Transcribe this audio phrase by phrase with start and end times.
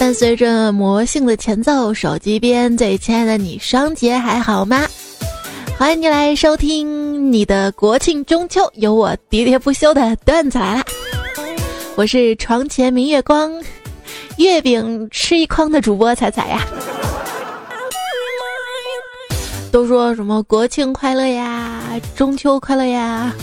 [0.00, 4.88] 伴随着魔性的前奏，手机边最亲爱的你，双节还好吗？
[5.78, 10.82] 欢迎你来收听你的国庆中秋，有我喋喋不休的段子来了。
[11.96, 13.52] 我是床前明月光，
[14.38, 16.66] 月饼吃一筐的主播彩彩呀。
[19.70, 21.82] 都说什么国庆快乐呀，
[22.16, 23.34] 中秋快乐呀，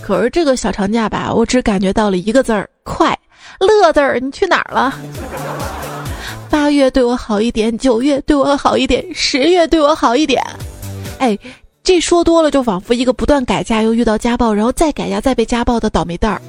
[0.00, 3.14] 可是这个小长假吧，我只感觉到了一个字儿快。
[3.60, 4.94] 乐字儿，你去哪儿了？
[6.50, 10.42] 八月对我好一点，九月对我好一点，十月对我好一点。
[11.18, 11.38] 哎，
[11.82, 16.40] 这说多了就仿佛一个不断改嫁又遇到家暴，然后再改嫁再被家暴的倒霉蛋儿。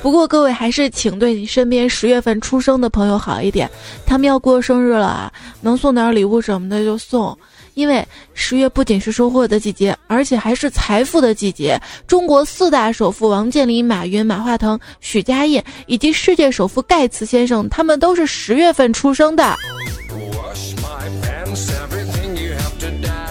[0.00, 3.68] 不过各位还是请对你身边十月份出生的朋友好一点，
[4.06, 7.36] 他们要过生日了，能送点礼物什么的就送。
[7.78, 11.80] 因为十月不仅是收获的季节，而且还是财富的季节。
[12.08, 19.54] 中国四大首富王健林、马云、马化腾、许家印以及世界首富盖茨先生，他们都是十月份出生的。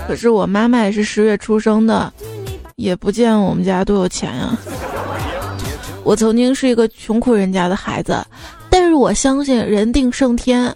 [0.07, 2.13] 可是我妈妈也是十月出生的，
[2.77, 4.57] 也不见我们家多有钱呀。
[6.05, 8.25] 我曾经是一个穷苦人家的孩子，
[8.69, 10.73] 但是我相信人定胜天。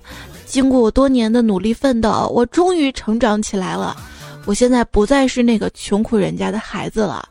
[0.52, 3.96] 经过我多年的努力奋斗，我终于成长起来了。
[4.44, 7.24] 我现在不再是那个穷苦人家的孩子了，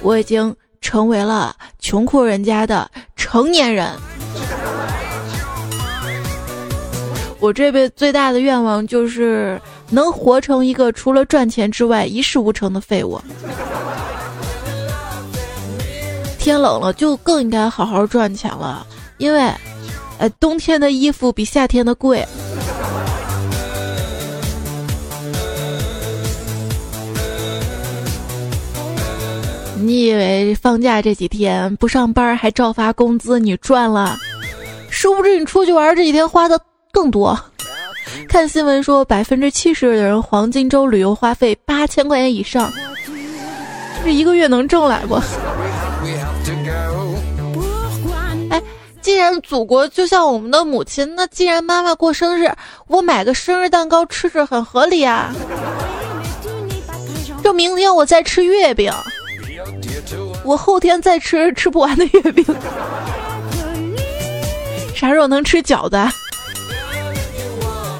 [0.00, 3.90] 我已经成为了穷苦人家的成年人。
[7.40, 13.20] 我这辈子最大的愿望就是能活成一个除了赚钱之外一事无成的废物。
[16.38, 19.52] 天冷了，就更应该好好赚钱了，因为，
[20.18, 22.24] 呃，冬天的衣服比夏天的贵。
[29.80, 34.16] 你以为放假这几天不上班还照发工资，你赚了？
[34.90, 36.58] 殊不知你出去玩这几天花的
[36.90, 37.38] 更多。
[38.28, 42.72] 看新闻说，百分之七十的人黄金周旅游花费八千块钱以上，
[44.04, 45.14] 这一个月能挣来不？
[48.50, 48.60] 哎，
[49.00, 52.50] 既然祖国就像我们的母亲，那既然妈妈过生日，
[52.88, 55.32] 我买个生日蛋糕吃吃很合理啊。
[57.44, 58.92] 就明天我再吃月饼。
[60.44, 62.44] 我后天再吃吃不完的月饼，
[64.94, 65.96] 啥时候能吃饺子？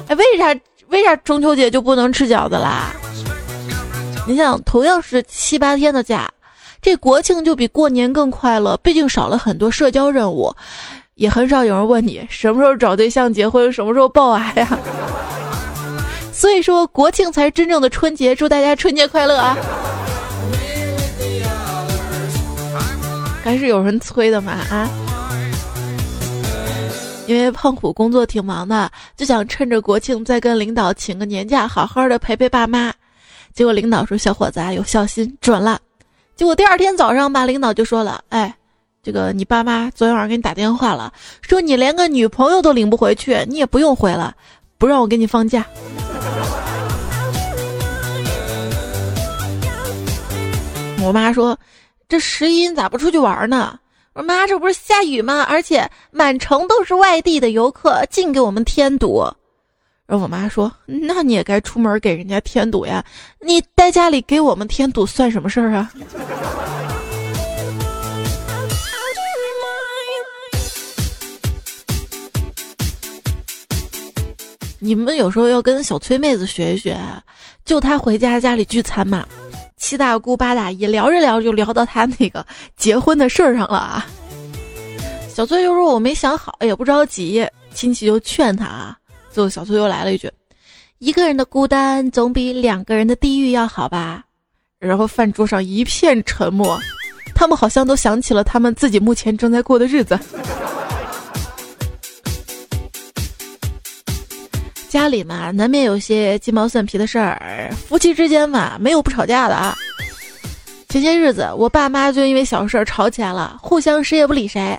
[0.07, 2.91] 哎，为啥为啥中秋节就不能吃饺子啦？
[4.25, 6.27] 你想，同样是七八天的假，
[6.81, 10.51] 这国庆就比过年更快乐，毕竟少了很多社交任务，
[11.15, 14.79] 也很少有人问你什么时候找对象结婚，什么时候抱娃呀。
[16.31, 19.57] 所以说，国庆才是真正的春节，祝大家春节快乐啊！
[23.49, 24.87] 还是有人催的嘛啊！
[27.25, 32.93] 因为胖虎工作挺忙的，就想趁着国庆再跟领导请个年假，好好的陪陪爸妈。
[33.51, 35.79] 结果领导说：“小伙子啊，有孝心，准了。”
[36.37, 38.53] 结果第二天早上吧，领导就说了：“哎，
[39.01, 41.11] 这个你爸妈昨天晚上给你打电话了，
[41.41, 44.35] 说你连个女朋友都领不回去，你也不用回了，
[44.77, 45.65] 不让我给你放假。”
[51.01, 51.57] 我妈说。
[52.09, 53.79] 这十一咋不出去玩呢？
[54.13, 55.45] 我说妈，这不是下雨吗？
[55.47, 59.23] 而且满城都是外地的游客，净给我们添堵。
[60.07, 63.05] 然后我妈说：“那你也该出门给人家添堵呀！
[63.39, 65.91] 你在家里给我们添堵算什么事儿啊？”
[74.79, 76.97] 你们有时候要跟小崔妹子学一学，
[77.63, 79.27] 就她回家家里聚餐嘛。
[79.79, 82.45] 七大姑八大姨聊着聊着就聊到他那个
[82.77, 84.05] 结婚的事儿上了啊！
[85.33, 87.47] 小崔就说我没想好，也不着急。
[87.73, 88.97] 亲戚就劝他啊，
[89.31, 90.29] 最后小崔又来了一句
[90.99, 94.23] ：“一个人的孤单总比两个人的地狱要好吧？”
[94.79, 96.77] 然后饭桌上一片沉默，
[97.33, 100.19] 他们好像都想起了他们自己目前正在过的日子。
[104.89, 107.71] 家里嘛，难免有些鸡毛蒜皮的事儿。
[107.87, 109.77] 夫妻之间嘛，没有不吵架的啊。
[110.89, 114.77] 前些日子，我爸妈就因为小事儿吵起来了，互相谁也不理谁。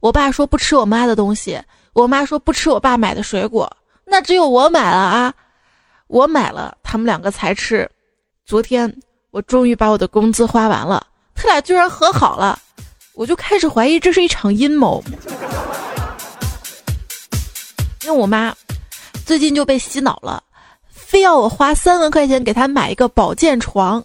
[0.00, 1.60] 我爸说不吃我妈的东西，
[1.92, 3.70] 我妈说不吃我爸买的水果。
[4.06, 5.34] 那只有我买了啊，
[6.06, 7.86] 我买了，他们两个才吃。
[8.46, 8.90] 昨天
[9.30, 12.58] 我终于把我的工资花完了，他俩居然和好了，
[13.12, 15.04] 我就开始怀疑这是一场阴谋。
[18.04, 18.56] 因为我妈。
[19.30, 20.42] 最近就被洗脑了，
[20.88, 24.04] 非要我花三万块钱给他买一个保健床。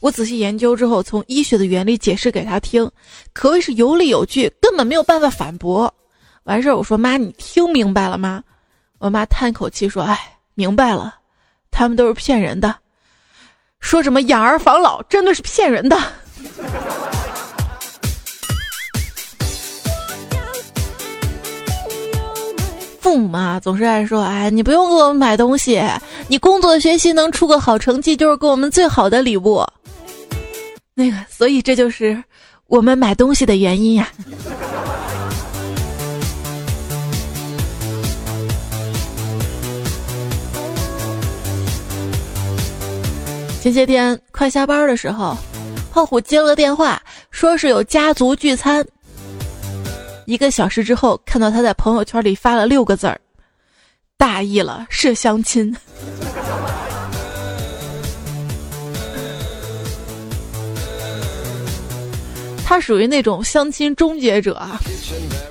[0.00, 2.90] 我仔细研究之后，从医学的原理解释给他听，
[3.32, 5.94] 可谓是有理有据，根本没有办法反驳。
[6.42, 8.42] 完事儿我说妈，你听明白了吗？
[8.98, 10.18] 我妈叹口气说：“哎，
[10.54, 11.14] 明白了，
[11.70, 12.74] 他们都是骗人的，
[13.78, 15.96] 说什么养儿防老，真的是骗人的。”
[23.00, 25.80] 父母嘛，总是爱说：“哎，你不用给我们买东西，
[26.26, 29.64] 你工作学习能出个好成绩，就是给我们最好的礼物。”
[30.94, 32.22] 那个，所以这就是
[32.66, 34.08] 我们买东西的原因呀。
[43.60, 45.36] 前些天快下班的时候，
[45.92, 47.00] 胖虎接了个电话，
[47.30, 48.84] 说是有家族聚餐。
[50.28, 53.18] 一个小时之后，看到他在朋友圈里发了六个字儿
[54.18, 55.74] ：“大意了，是相亲。
[62.62, 64.68] ”他属于那种相亲终结者，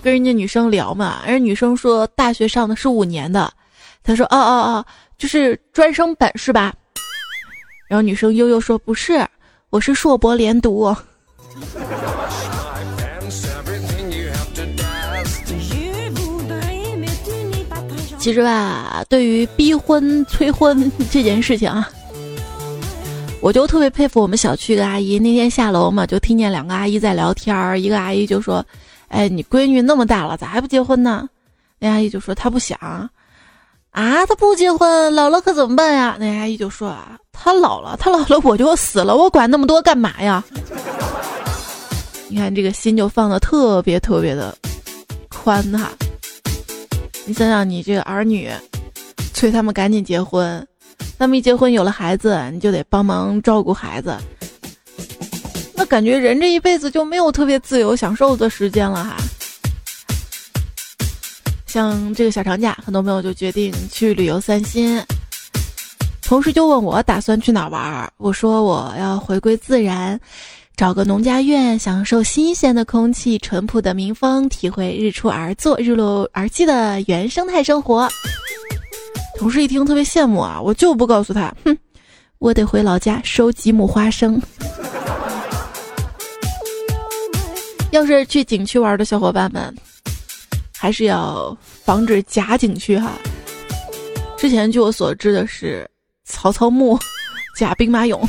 [0.03, 3.51] 跟人家女生聊嘛，人家女生说大学上的是五年的，
[4.03, 4.85] 他说：“哦哦哦，
[5.17, 6.71] 就是专升本是吧？”
[7.89, 9.27] 然后女生悠悠说：“不是，
[9.71, 10.95] 我是硕博连读。”
[18.19, 21.89] 其实吧，对于逼婚催婚这件事情啊，
[23.41, 25.17] 我就特别佩服我们小区的阿姨。
[25.17, 28.65] 那天下楼嘛，就听见两个阿姨在聊天儿，一个阿姨就说
[29.07, 31.29] ：“哎，你闺女那么大了，咋还不结婚呢？”
[31.79, 32.77] 那阿姨就说：“她不想。”
[33.91, 36.17] 啊，她不结婚，老了可怎么办呀？
[36.19, 40.43] 那阿姨就说：“啊，她老了，她老了我就死了，我管那么多干嘛呀？”
[42.27, 44.57] 你看这个心就放的特别特别的
[45.29, 45.91] 宽哈。
[47.27, 48.49] 你想想，你这个儿女，
[49.33, 50.65] 催他们赶紧结婚，
[51.19, 54.15] 他们一结婚有了孩子，你就得帮忙照顾孩子，
[55.73, 59.17] 那感觉人这一辈子就没有特别自由享受的时间了哈。
[61.65, 65.03] 像这个小长假，很多朋友就决定去旅游散心，
[66.21, 70.17] 同事就问我打算去哪玩，我说我要回归自然。
[70.77, 78.07] 找个农家院，享受新鲜的空气、淳朴的民风，体会日出而作、日落而息的原生态生活。
[79.39, 81.75] 同事一听特别羡慕啊，我就不告诉他，哼，
[82.37, 84.39] 我得回老家收几亩花生。
[87.89, 89.75] 要是去景区玩的小伙伴们，
[90.77, 93.13] 还是要防止假景区哈。
[94.37, 95.89] 之前据我所知的是，
[96.23, 96.99] 曹操墓、
[97.57, 98.23] 假兵马俑。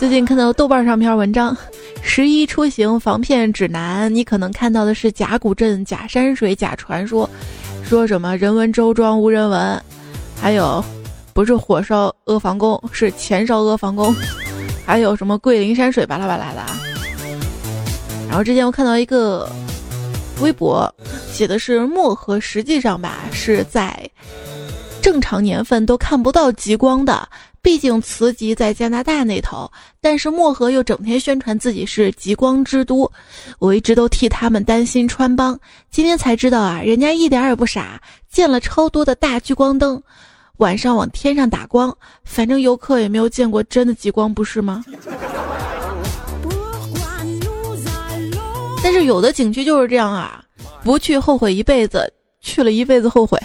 [0.00, 1.54] 最近看到豆瓣上篇文章，
[2.00, 7.28] 《十一出行防骗指南》，你可能看到的是假古镇、假山水、假传说，
[7.84, 9.78] 说什么人文周庄无人文，
[10.40, 10.82] 还有
[11.34, 14.16] 不是火烧阿房宫，是钱烧阿房宫，
[14.86, 16.62] 还有什么桂林山水巴拉巴拉的。
[18.26, 19.46] 然后之前我看到一个
[20.40, 20.90] 微博，
[21.30, 23.94] 写的是漠河，实际上吧是在
[25.02, 27.28] 正常年份都看不到极光的。
[27.62, 29.70] 毕竟磁极在加拿大那头，
[30.00, 33.10] 但是漠河又整天宣传自己是极光之都，
[33.58, 35.58] 我一直都替他们担心穿帮。
[35.90, 40.02] 今天才知道啊，人家一点也不傻，建了超多的大聚光灯，
[40.56, 41.94] 晚上往天上打光。
[42.24, 44.82] 反正游客也没有见过真的极光，不是吗？
[48.82, 50.42] 但是有的景区就是这样啊，
[50.82, 53.38] 不去后悔一辈子，去了一辈子后悔。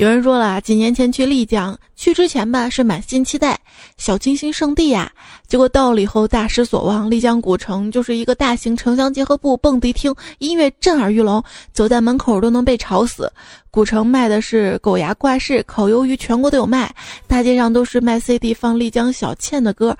[0.00, 3.60] 有人说了，几年前去丽江，去之前吧是满心期待，
[3.98, 5.12] 小清新圣地呀。
[5.46, 13.30] 结果到了以后大失所望，丽江古城就是一个大型城乡结合部、蹦迪厅，音乐震耳欲聋，走在门口都能被吵死。
[13.70, 16.90] 古城卖的是狗牙挂饰、烤鱿鱼，全国都有卖，
[17.26, 19.94] 大街上都是卖 CD 放丽江小倩的歌。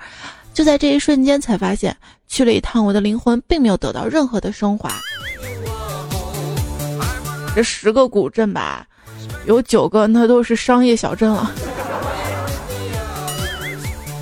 [0.51, 1.95] 就在这一瞬间，才发现
[2.27, 4.91] 去了一趟，我的灵魂并没有得到任何的升华。
[7.55, 8.87] 这十个古镇吧。
[9.45, 11.51] 有九个，那都是商业小镇了。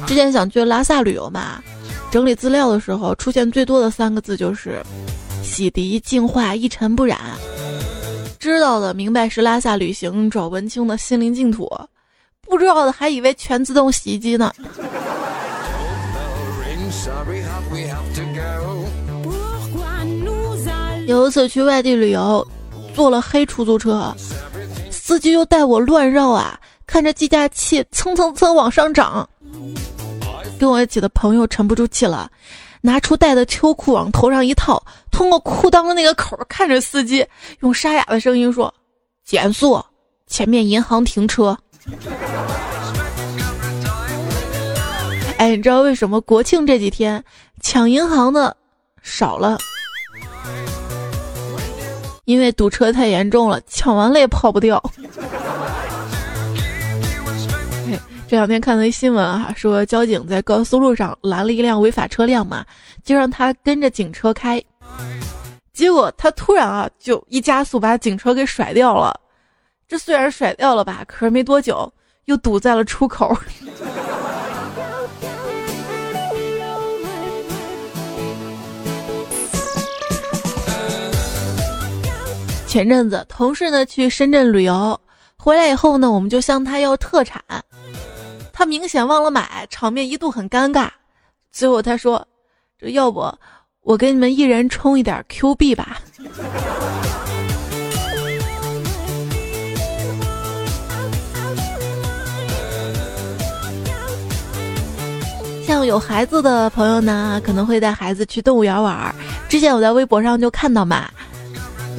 [0.08, 1.62] 之前想去拉萨旅游嘛，
[2.10, 4.82] 整理资料的时候出现最多的三个字就是
[5.44, 7.20] “洗涤净化，一尘不染”。
[8.39, 11.70] 知道的明白是拉萨旅行找文青的心灵净土，
[12.48, 14.51] 不知道的还以为全自动洗衣机呢。
[21.06, 22.48] 有一次去外地旅游，
[22.96, 24.15] 坐了黑出租车。
[25.10, 29.28] 司机又带我乱绕啊，看着计价器蹭蹭蹭往上涨，
[30.60, 32.30] 跟我一起的朋友沉不住气了，
[32.80, 37.25] 拿出带的秋裤往头上一套，通过裤裆的那个口看着司机，
[37.62, 38.72] 用沙哑的声音说
[39.25, 39.84] ：“减速，
[40.28, 41.58] 前面银行停车。”
[45.39, 47.24] 哎，你知道为什么国庆这几天
[47.62, 48.56] 抢银行的
[49.01, 49.58] 少了？
[52.29, 54.79] 因为堵车太严重了，抢完了也跑不掉。
[58.29, 62.63] 这两天看到一新闻啊，说交警在高速路上拦了一辆违法车辆嘛，
[63.03, 64.63] 就让他跟着警车开，
[65.74, 69.19] 结果他突然啊就一加速把警车给甩掉了。
[69.88, 71.91] 这虽然甩掉了吧，可是没多久
[72.25, 73.36] 又堵在了出口。
[82.79, 84.98] 前阵子同事呢去深圳旅游，
[85.36, 87.43] 回来以后呢，我们就向他要特产。
[88.53, 90.88] 他明显忘了买，场面一度很尴尬。
[91.51, 92.25] 最后他说
[92.79, 93.29] ：“这要不
[93.81, 96.00] 我给你们一人充一点 Q 币吧。”
[105.67, 109.13] 像有孩子的朋友呢，可能会带孩子去动物园玩。
[109.50, 111.12] 之前我在微博上就看到嘛，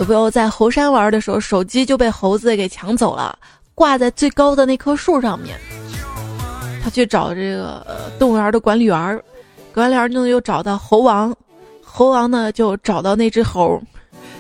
[0.01, 3.39] 有朋友在猴山玩的时候，手机就被猴子给抢走了，
[3.75, 5.61] 挂在最高的那棵树上面。
[6.83, 7.87] 他去找这个
[8.19, 9.23] 动物园的管理员，
[9.75, 11.37] 管理员呢又找到猴王，
[11.85, 13.79] 猴王呢就找到那只猴，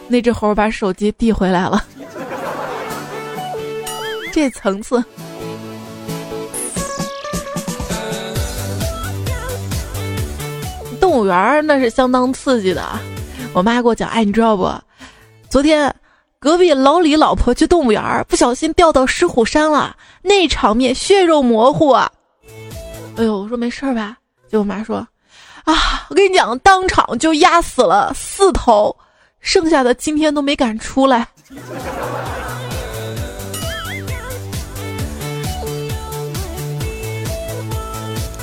[0.09, 1.85] 那只猴把手机递回来了。
[4.33, 5.05] 这层次，
[10.99, 12.83] 动物园那是相当刺激的。
[13.53, 14.73] 我妈给我讲，哎，你知道不？
[15.51, 15.93] 昨天
[16.39, 22.09] 隔壁老李老婆去动物园，不小心掉到狮虎山了，那场面血肉模糊啊！
[23.17, 24.17] 哎呦，我说没事儿吧？
[24.49, 24.99] 结果我妈说，
[25.65, 28.97] 啊，我跟你讲，当场就压死了四头，
[29.41, 31.27] 剩下的今天都没敢出来。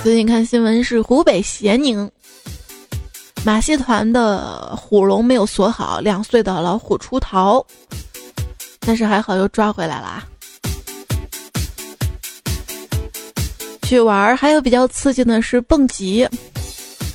[0.03, 2.09] 最近看新闻是湖北咸宁
[3.47, 7.65] 马戏团的虎笼没有锁好，两岁的老虎出逃，
[8.81, 10.21] 但是还好又抓回来了。
[13.83, 16.27] 去玩儿还有比较刺激的是蹦极。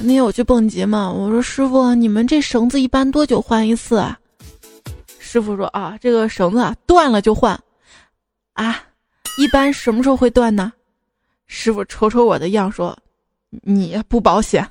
[0.01, 4.19] 那天我去蹦极嘛，我说师傅，你们这绳子一般多久换一次啊？
[5.19, 7.53] 师傅说啊，这个绳子啊断了就换。
[8.55, 8.83] 啊，
[9.37, 10.73] 一般什么时候会断呢？
[11.47, 12.97] 师傅瞅瞅我的样说，
[13.51, 14.67] 你不保险。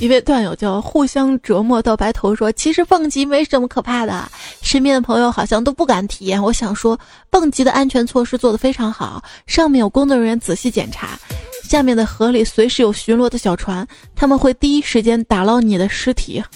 [0.00, 4.30] 一位段友叫互相折磨到白头说：“其实蹦极没什么可怕的，
[4.62, 6.40] 身边的朋友好像都不敢体验。
[6.40, 6.96] 我想说，
[7.30, 11.18] 蹦极的安全措施做得非常好，上面有工作人员仔细检查，
[11.64, 16.42] 下面的河里随时有巡逻的小船，他们会第一时间打捞你的尸体。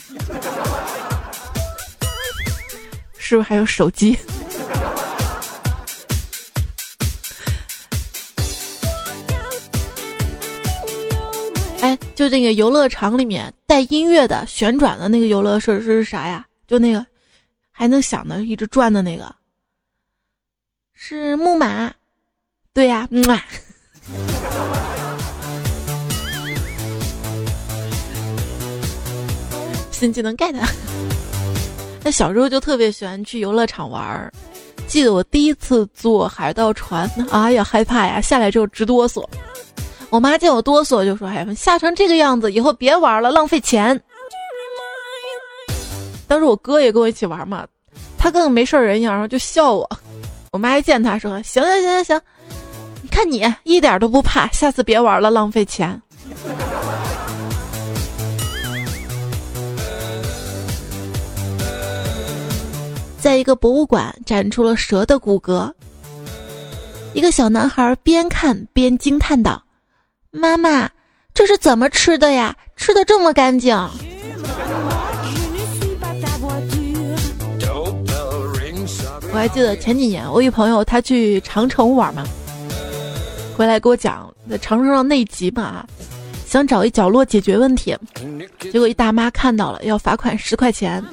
[3.18, 4.16] 是不是还有手机？”
[12.14, 16.46] 就那个游乐场里面带音乐的旋转的那个游乐设施是啥呀？
[16.68, 17.04] 就那个
[17.70, 19.34] 还能响的一直转的那个，
[20.94, 21.92] 是木马。
[22.72, 23.42] 对呀，木马。
[29.90, 30.54] 新技能 get。
[32.04, 34.32] 那小时候就特别喜欢去游乐场玩儿。
[34.86, 39.24] 记得我第一次坐海盗船，哎呀害怕呀，下来之后直哆嗦。
[40.12, 43.98] 我妈见我哆嗦，就说：“哎，吓成这个样子，以后别玩了，浪费钱。”
[46.28, 47.66] 当时我哥也跟我一起玩嘛，
[48.18, 49.88] 他跟个没事人一样，然后就笑我。
[50.50, 52.20] 我妈一见他说：“行行行行行，
[53.00, 55.98] 你看你一点都不怕，下次别玩了，浪费钱。”
[63.18, 65.72] 在一个博物馆展出了蛇的骨骼，
[67.14, 69.62] 一个小男孩边看边惊叹道。
[70.34, 70.88] 妈妈，
[71.34, 72.56] 这是怎么吃的呀？
[72.74, 73.76] 吃的这么干净。
[79.30, 82.24] 我还记得前几年，我一朋友他去长城玩嘛，
[83.54, 85.84] 回来给我讲在长城上内急嘛，
[86.46, 87.94] 想找一角落解决问题，
[88.58, 91.04] 结果一大妈看到了要罚款十块钱，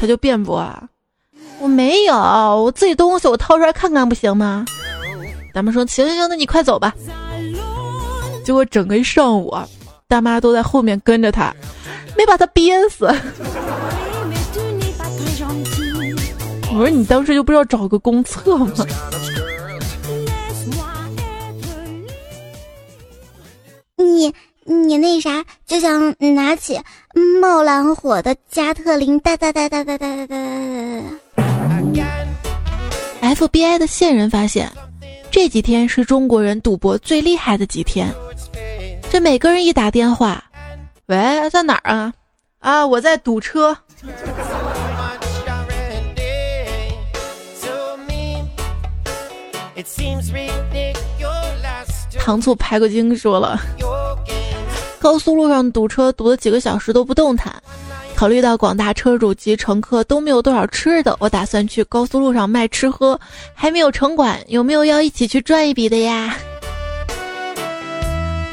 [0.00, 0.82] 他就辩驳啊，
[1.60, 4.64] 我没有，我自己东西我掏出来看看不行吗？
[5.52, 6.92] 大妈说行行行，那你快走吧。
[8.44, 9.52] 结果整个一上午，
[10.06, 11.54] 大妈都在后面跟着他，
[12.16, 13.06] 没把他憋死。
[16.70, 18.70] 我说你当时就不知道找个公厕吗？
[23.96, 24.32] 你
[24.64, 26.78] 你那啥，就想拿起
[27.40, 30.36] 冒蓝火的加特林，哒哒哒哒哒哒哒哒。
[33.22, 34.70] FBI 的线人发现。
[35.30, 38.14] 这几天是中国人赌博最厉害的几天。
[39.14, 40.42] 这每个人一打电话，
[41.06, 42.12] 喂，在哪儿啊？
[42.58, 43.72] 啊，我在堵车。
[52.18, 53.56] 糖醋排骨精说了，
[54.98, 57.54] 高速路上堵车堵了几个小时都不动弹。
[58.16, 63.20] 考虑到广大车主及乘客都没有多少吃的，我打算去高速路上卖吃喝，
[63.54, 66.36] 还没有城管，有没有要一起去赚一笔的呀？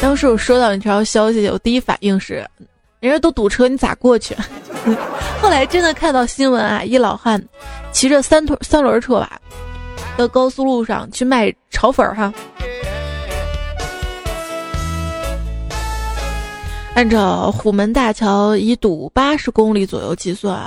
[0.01, 2.43] 当时我收到你这条消息，我第一反应是，
[2.99, 4.35] 人家都堵车，你咋过去？
[5.39, 7.41] 后来真的看到新闻啊，一老汉
[7.91, 9.39] 骑着三轮三轮车吧，
[10.17, 12.33] 到高速路上去卖炒粉儿哈。
[16.95, 20.59] 按照虎门大桥一堵八十公里左右计算，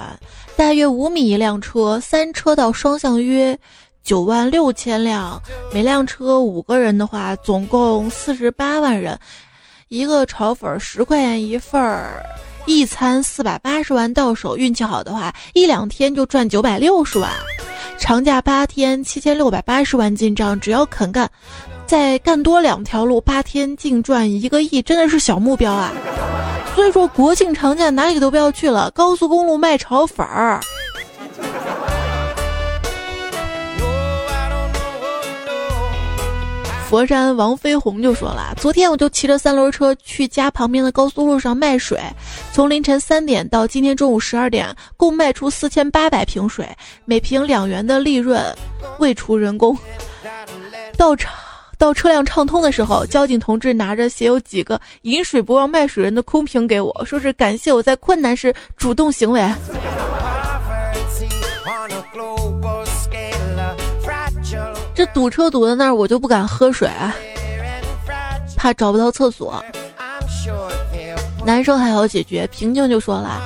[0.57, 3.59] 大约五米一辆车，三车道双向约
[4.05, 5.41] 九万六千辆，
[5.73, 9.19] 每辆车五个人的话，总共四十八万人。
[9.89, 12.23] 一个炒粉十块钱一份儿，
[12.67, 17.31] 一餐四百八十万到手，运气好的话，一两天就赚九百六十万。
[17.99, 21.31] 长假八天，七千六百八十万进账，只要肯干。
[21.87, 25.93] 再干多两条路，八天净赚一个亿，真的是小目标啊！
[26.75, 30.61] 所以说国庆长假哪里都不要去了，高速公路卖炒粉儿。
[36.95, 42.01] 佛山王飞鸿就说了，昨天我就骑着三轮车去家旁边的高速路上卖水，
[42.53, 46.65] 从凌晨三点到今天中午十二点，共卖出四千八百瓶水，
[47.05, 48.41] 每瓶两元的利润，
[49.01, 49.77] 未除人工。
[50.97, 51.33] 到场。
[51.77, 59.43] 到车辆畅通的时候，交警同志拿着写有几个“饮水不忘卖水人”的空瓶给我，说是感谢我在困难时主动行为。
[64.95, 66.89] 这堵车堵在那儿，我就不敢喝水，
[68.57, 69.63] 怕找不到厕所。
[71.45, 73.43] 男生还好解决，平静就说了：“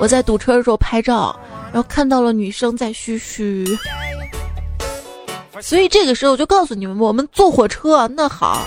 [0.00, 1.36] 我在堵车的时候拍照，
[1.72, 3.66] 然后看到了女生在嘘嘘。”
[5.60, 8.64] 所以这个时候我就告诉你们，我们坐火车那好，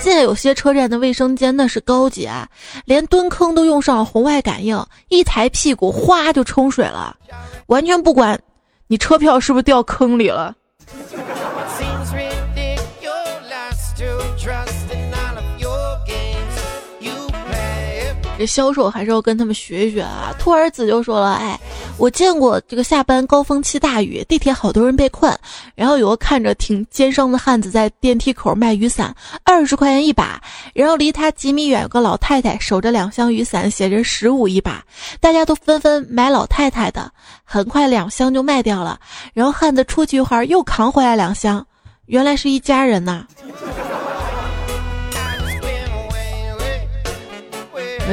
[0.00, 2.48] 现在有些车站的卫生间那是高级啊，
[2.84, 7.16] 连蹲坑都用上了红外感应，一抬屁股哗就冲水了，
[7.66, 8.38] 完全不管
[8.88, 10.54] 你车票是不是掉坑里了。
[18.38, 20.32] 这销售还是要跟他们学一学啊！
[20.38, 21.58] 兔儿子就说了：“哎，
[21.96, 25.36] 我见过这个下班高峰期大雨，地铁好多人被困，
[25.74, 30.40] 然后有个看着挺奸商的汉子在电梯口卖雨伞，二十块钱一把。
[30.72, 34.84] 然后离他几米远有个老太太守着两箱雨伞，写着十五一把，
[35.20, 37.10] 大家都纷纷买老太太的。
[37.42, 39.00] 很快两箱就卖掉了。
[39.34, 41.66] 然后汉子出去一会儿又扛回来两箱，
[42.06, 43.26] 原来是一家人呐。”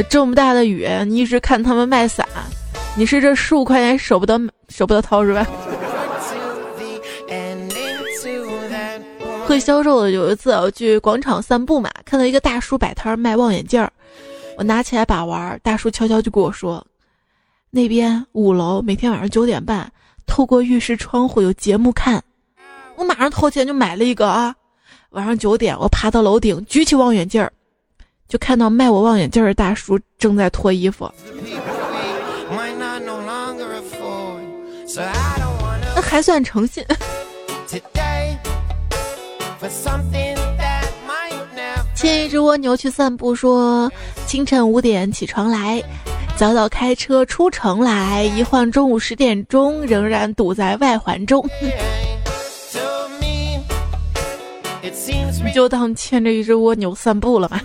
[0.03, 2.27] 这么大的雨，你一直看他们卖伞，
[2.95, 5.45] 你是这十五块钱舍不得舍不得掏是吧？
[9.45, 13.91] 会销售的有一次我去广场散步嘛，看到一个大叔摆摊卖望远镜儿，
[14.57, 16.85] 我拿起来把玩，大叔悄悄就跟我说，
[17.69, 19.91] 那边五楼每天晚上九点半，
[20.25, 22.23] 透过浴室窗户有节目看，
[22.95, 24.55] 我马上掏钱就买了一个啊，
[25.11, 27.53] 晚上九点我爬到楼顶举起望远镜儿。
[28.27, 31.09] 就看到卖我望远镜的大叔正在脱衣服，
[35.95, 36.83] 那还算诚信。
[41.95, 43.91] 牵一只蜗牛去散步，说
[44.27, 45.81] 清晨五点起床来，
[46.35, 51.43] 早早开车出城来，一晃中午十点钟，仍然堵在外环中。
[55.43, 57.61] 你就当牵着一只蜗牛散步了吧。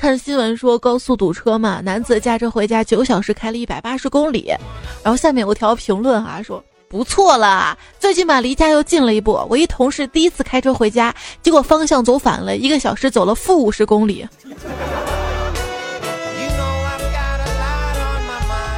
[0.00, 4.54] 看新闻说高速堵车嘛，男子驾车回家九小时开了一百八十公里，
[5.02, 9.44] 然后下面有条评论啊说不错了，最起码离家又近了一步。
[9.50, 14.26] 我一同事第一次开车回家，结果方向走反了，一个小时走了负五十公里。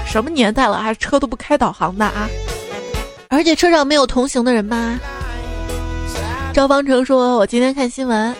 [0.07, 2.29] 什么年代了，还车都不开导航的啊？
[3.33, 4.99] 而且车上没有同行的人吗？
[6.53, 8.35] 赵方成说：“我今天看新闻，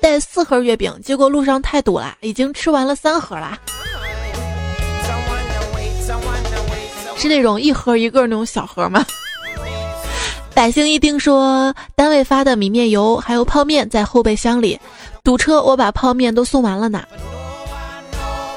[0.00, 3.58] 带四盒月饼，结果路上太堵了，已经吃完了三盒了。
[7.14, 9.04] 是那种一盒一个那种小盒吗？”
[10.54, 14.80] 百姓一听说单位发的米面油还有泡面在后备箱里，
[15.22, 17.02] 堵车我把泡面都送完了呢。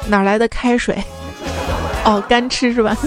[0.08, 1.04] 哪来的开水？
[2.06, 2.98] 哦，干吃是吧？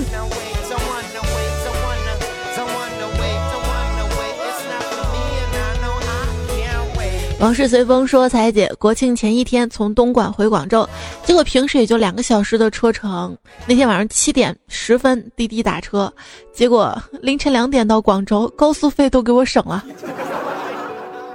[7.41, 10.87] 往事随风说：“彩姐，国庆前一天从东莞回广州，
[11.25, 13.37] 结果平时也就两个小时的车程。
[13.65, 16.13] 那天晚上七点十分滴滴打车，
[16.53, 19.85] 结果凌晨两点到广州，高速费都给我省了。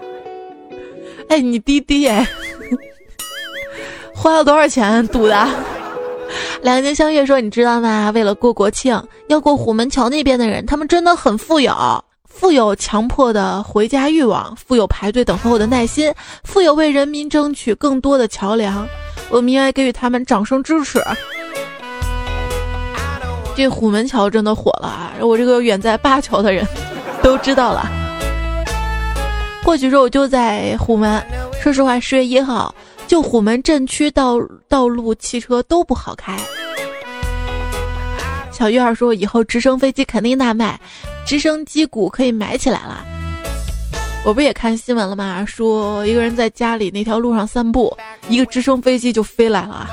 [1.29, 2.27] 哎，你滴滴哎，
[4.13, 5.47] 花了多少钱堵的？
[6.61, 8.11] 两情相悦说：你知道吗？
[8.13, 11.73] 为了过国庆，要过虎门桥那边的人，他们真的很富有。”
[12.35, 18.85] 富有强迫的回家欲望，富有排队等候的耐心，富有为人民争取更多的桥梁。
[19.29, 21.01] 我们应该给予他们掌声支持。
[23.55, 25.13] 这虎门桥真的火了啊！
[25.21, 26.67] 我这个远在灞桥的人
[27.21, 27.87] 都知道了。
[29.63, 31.23] 过去时候我就在虎门，
[31.61, 32.73] 说实话，十月一号
[33.07, 36.37] 就虎门镇区道道路汽车都不好开。
[38.51, 40.79] 小月儿说：“以后直升飞机肯定大卖，
[41.25, 43.05] 直升机股可以买起来了。”
[44.25, 45.45] 我不也看新闻了吗？
[45.45, 47.93] 说一个人在家里那条路上散步，
[48.29, 49.86] 一个直升飞机就飞来了。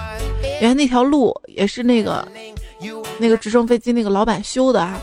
[0.60, 2.26] 原来那条路也是那个
[3.18, 5.00] 那个直升飞机那个老板修的啊。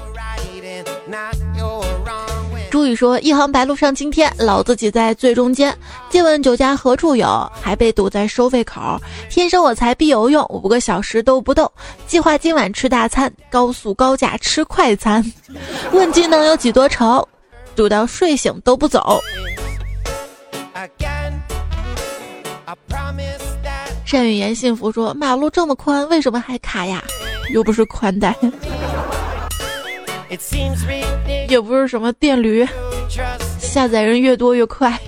[2.69, 5.75] 朱宇说：“一行白鹭上青天，老子挤在最中间。
[6.09, 7.49] 借问酒家何处有？
[7.61, 8.99] 还被堵在收费口。
[9.29, 11.71] 天生我材必有用，五个小时都不动。
[12.07, 15.23] 计划今晚吃大餐，高速高价吃快餐。
[15.91, 17.25] 问技能有几多愁？
[17.75, 19.19] 堵到睡醒都不走。”
[24.11, 27.03] 单语言幸福说：“马路这么宽，为什么还卡呀？
[27.53, 28.35] 又不是宽带。”
[31.49, 32.67] 也不是什么电驴，
[33.59, 34.99] 下载人越多越快。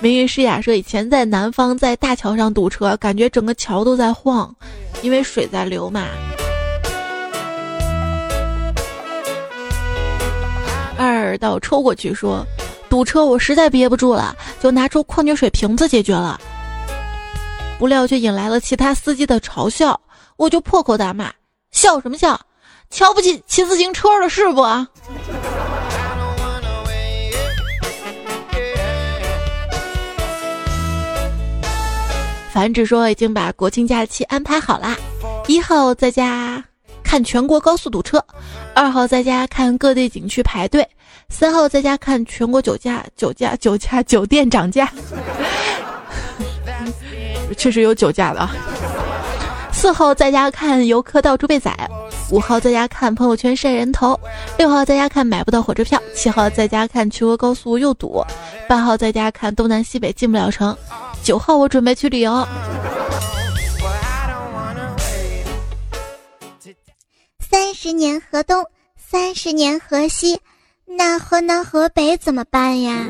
[0.00, 4.52] 明日诗雅说，以前在南方，在大桥上堵车，感觉整个桥都在晃，
[5.02, 6.06] 因为水在流嘛。
[10.96, 12.44] 二道抽过去说，
[12.88, 16.40] 堵车我实在憋不住了，就拿出矿泉水瓶子解决了，
[17.78, 20.00] 不料却引来了其他司机的嘲笑，
[20.36, 21.30] 我就破口大骂。
[21.72, 22.38] 笑什么笑？
[22.90, 24.62] 瞧不起骑自行车的是不？
[32.52, 34.94] 繁殖说已经把国庆假期安排好啦，
[35.48, 36.62] 一号在家
[37.02, 38.22] 看全国高速堵车，
[38.74, 40.86] 二号在家看各地景区排队，
[41.30, 44.92] 三号在家看全国酒驾、酒驾、酒驾、酒店涨价，
[47.56, 48.46] 确实有酒驾的。
[49.82, 51.76] 四号在家看游客到处被宰，
[52.30, 54.16] 五号在家看朋友圈晒人头，
[54.56, 58.24] 六号在家看买不到火车票，七号在家看全国高速又堵，
[58.68, 60.78] 八号在家看东南西北进不了城，
[61.24, 62.46] 九号我准备去旅游。
[67.40, 68.64] 三十年河东，
[68.96, 70.38] 三十年河西，
[70.86, 73.08] 那河南河北怎么办呀？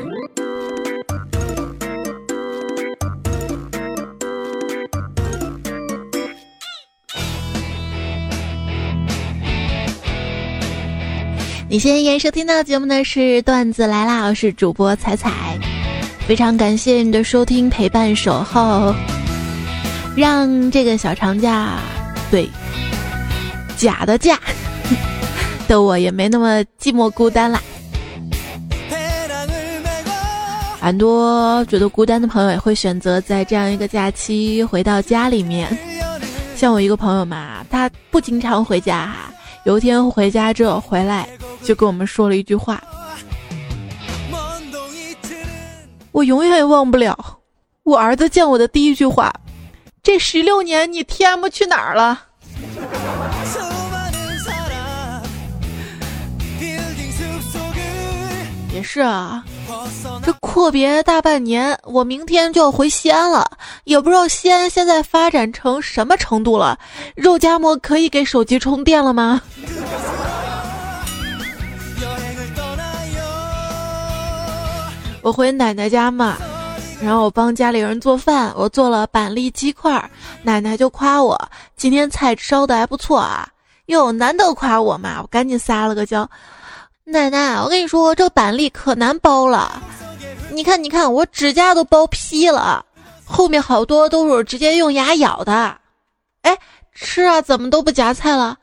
[11.73, 15.57] 你现在收听到节目的是段子来啦，我是主播彩彩，
[16.27, 18.93] 非常感谢你的收听陪伴守候，
[20.15, 21.79] 让这个小长假，
[22.29, 22.47] 对，
[23.75, 24.39] 假的假
[25.67, 27.59] 的我也没那么寂寞孤单啦。
[30.79, 35.75] 很多觉得孤单的朋友也会选择在这样一个假期回到家里面，
[36.55, 39.33] 像我一个朋友嘛，他不经常回家哈，
[39.63, 41.27] 有一天回家之后回来。
[41.63, 42.83] 就跟我们说了一句话，
[46.11, 47.17] 我永远也忘不了
[47.83, 49.33] 我儿子见我的第一句话。
[50.01, 52.21] 这十六年你 TM 去哪儿了？
[58.73, 59.45] 也是啊，
[60.25, 63.45] 这阔别大半年，我明天就要回西安了，
[63.83, 66.77] 也不知道西安现在发展成什么程度了。
[67.15, 69.41] 肉夹馍可以给手机充电了吗？
[75.21, 76.35] 我回奶奶家嘛，
[77.01, 80.09] 然后我帮家里人做饭，我做了板栗鸡块，
[80.41, 83.47] 奶奶就夸我今天菜烧的还不错啊，
[83.85, 86.29] 哟，难得夸我嘛，我赶紧撒了个娇，
[87.05, 89.81] 奶奶，我跟你说这板栗可难剥了，
[90.51, 92.85] 你看你看我指甲都剥劈了，
[93.25, 95.77] 后面好多都是直接用牙咬的，
[96.43, 96.57] 哎，
[96.93, 98.57] 吃啊，怎么都不夹菜了？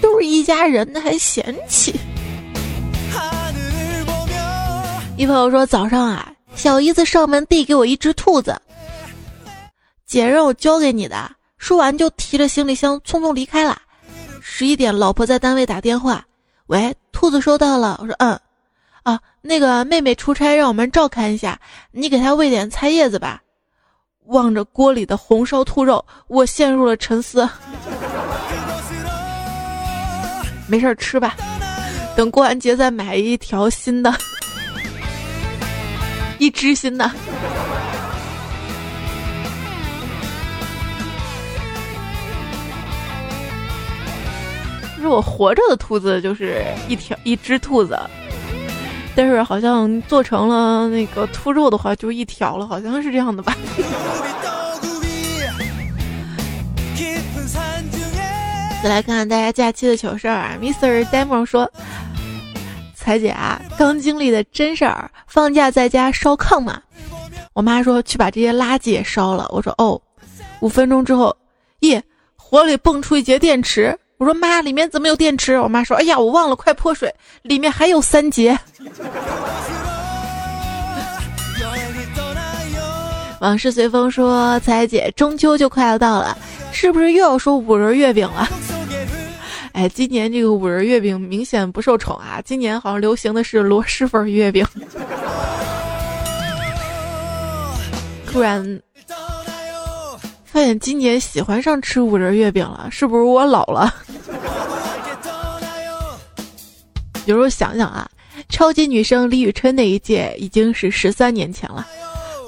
[0.00, 1.98] 都是一家人，还嫌弃。
[5.16, 8.56] 一朋友说早上啊，小姨子上门递给我一只兔子，
[10.08, 13.78] 姐让我交给你的，说完就提着行李箱匆匆离开了。
[14.40, 16.24] 十一点，老婆在单位打电话
[16.68, 18.40] ：“喂，兔子收到了。”我说：“嗯，
[19.02, 21.60] 啊，那个妹妹出差，让我们照看一下，
[21.92, 23.42] 你给她喂点菜叶子吧。”
[24.28, 27.46] 望着锅里的红烧兔肉，我陷入了沉思。
[30.66, 31.36] 没事儿吃吧，
[32.16, 34.14] 等过完节再买一条新的，
[36.38, 37.10] 一只新的。
[45.00, 47.98] 是我活着的兔子就是一条一只兔子，
[49.14, 53.56] 但是好像做成了那个兔肉的话就一条了，好像是这样的吧。
[58.80, 61.04] 再来看看大家假期的糗事儿啊，Mr.
[61.06, 61.68] Demo 说
[62.94, 66.80] ：“彩姐啊，刚经历的真事儿，放假在家烧炕嘛。
[67.54, 70.00] 我妈说去把这些垃圾也烧了，我说哦。
[70.60, 71.36] 五分钟之后，
[71.80, 72.00] 耶，
[72.36, 75.60] 火里蹦出一节电池。”我说妈，里面怎么有电池？
[75.60, 78.58] 我妈说：“哎呀，我忘了，快泼水，里面还有三节。”
[83.40, 86.36] 往事随风说：“彩姐，中秋就快要到了，
[86.72, 88.48] 是不是又要说五仁月饼了？”
[89.72, 92.42] 哎，今年这个五仁月饼明显不受宠啊！
[92.44, 94.66] 今年好像流行的是螺蛳粉月饼。
[98.26, 98.82] 突然。
[100.58, 103.94] 发现今年喜欢上吃五仁月饼了，是不是我老了？
[107.26, 108.10] 有时候想想啊，
[108.48, 111.86] 超级女生李宇春那一届已经是十三年前了，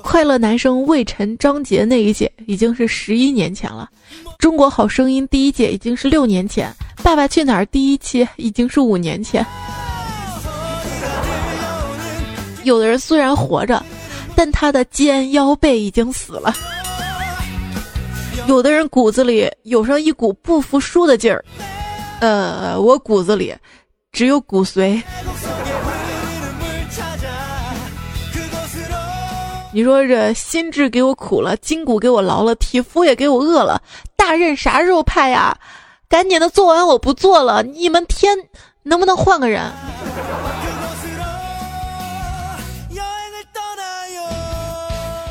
[0.03, 3.89] 快乐男生魏晨、张杰那一届已经是十一年前了，
[4.41, 9.47] 中国好声音第一届已经是六年前，爸爸去哪儿第一期已经是五年前。
[12.65, 13.81] 有的人虽然活着，
[14.35, 16.53] 但他的肩腰背已经死了。
[18.51, 21.45] 有的人骨子里有上一股不服输的劲儿，
[22.21, 23.55] 呃，我骨子里
[24.11, 25.01] 只有骨髓。
[29.73, 33.81] 你说这心智给我苦了，筋骨给我劳了，体肤也给我饿了，
[34.17, 35.57] 大任啥时候派呀？
[36.09, 37.63] 赶紧的做完，我不做了。
[37.63, 38.37] 你们天
[38.83, 39.63] 能不能换个人？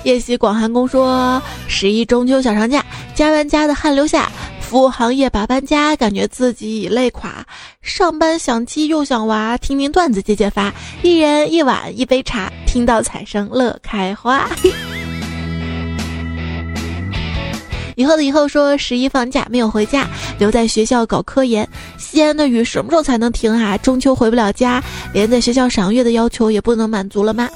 [0.04, 2.84] 夜袭广寒宫说十一中秋小长假。
[3.14, 4.32] 加完家的汗流下，
[4.62, 7.46] 服务行业把搬家，感觉自己已累垮。
[7.82, 10.74] 上班想鸡又想娃，听听段子解解乏。
[11.04, 14.50] 一人一碗一杯茶，听到彩声乐开花。
[17.98, 20.08] 以后的以后说十一放假没有回家，
[20.38, 21.68] 留在学校搞科研。
[21.98, 23.78] 西安的雨什么时候才能停啊？
[23.80, 24.82] 中秋回不了家，
[25.12, 27.50] 连在学校赏月的要求也不能满足了吗？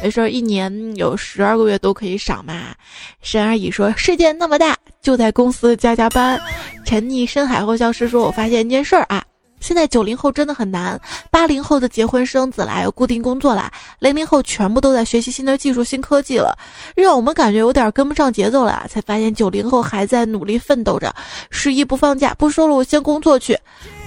[0.00, 2.74] 没事，一年有十二个月都可以赏嘛。
[3.20, 6.40] 沈阿姨说：“世界那么大，就在公司加加班。”
[6.86, 9.24] 沉溺深海后消失说：“我发现一件事儿啊，
[9.60, 10.98] 现在九零后真的很难。
[11.30, 16.56] 八零后的结婚生子啦，有固定工作啦，零零后全部都在学习新的技术、新科技了，
[16.94, 18.86] 让我们感觉有点跟不上节奏了。
[18.88, 21.12] 才发现九零后还在努力奋斗着。
[21.50, 23.58] 十一不放假，不说了，我先工作去。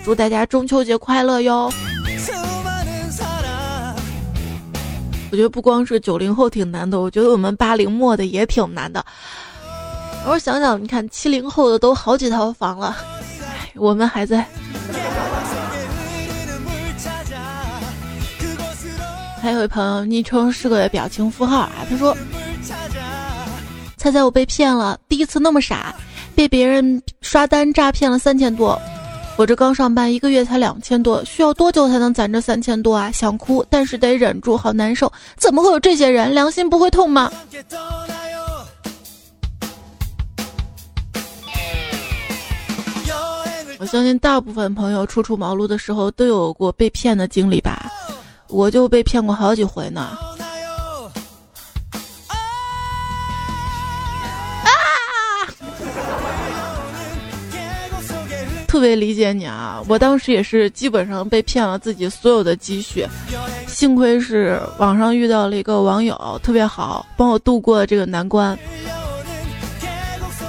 [0.06, 1.70] 祝大家中秋节快乐哟！”
[5.32, 9.04] 我觉得不光是九零后挺难的，我觉得我们八零末的也挺难的。
[10.28, 12.96] 我想想，你看七零后的都好几套房了，
[13.76, 14.46] 我们还在。
[19.42, 22.16] 还有一朋友昵称是个表情符号啊，他说
[23.98, 25.96] ：“猜猜我被骗了，第一次那么傻，
[26.36, 28.80] 被别人刷单诈骗了三千多。”
[29.42, 33.10] 我这刚上班一个月才两千多，需要多久才能攒这三千多啊？
[33.12, 35.12] 想哭，但是得忍住，好难受。
[35.36, 36.32] 怎么会有这些人？
[36.32, 37.32] 良心不会痛吗？
[43.80, 47.92] 我相信大部分朋友初出茅庐的时候都有过被骗的经历吧？
[48.48, 50.16] 我就被骗过好几回呢。
[58.72, 59.84] 特别理解你啊！
[59.90, 63.06] 我当时也是基本上被骗了自己所有的积蓄，
[63.68, 68.58] 幸亏是网上遇到了一个网友特别好，帮我度过了这个难关。